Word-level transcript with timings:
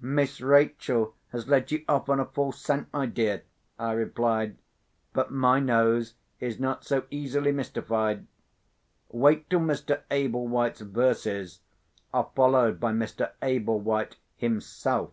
"Miss 0.00 0.40
Rachel 0.40 1.14
has 1.32 1.48
led 1.48 1.70
you 1.70 1.84
off 1.86 2.08
on 2.08 2.18
a 2.18 2.24
false 2.24 2.62
scent, 2.62 2.90
my 2.94 3.04
dear," 3.04 3.42
I 3.78 3.92
replied; 3.92 4.56
"but 5.12 5.30
my 5.30 5.60
nose 5.60 6.14
is 6.40 6.58
not 6.58 6.86
so 6.86 7.02
easily 7.10 7.52
mystified. 7.52 8.26
Wait 9.12 9.50
till 9.50 9.60
Mr. 9.60 10.00
Ablewhite's 10.10 10.80
verses 10.80 11.60
are 12.14 12.30
followed 12.34 12.80
by 12.80 12.92
Mr. 12.92 13.32
Ablewhite 13.42 14.16
himself." 14.38 15.10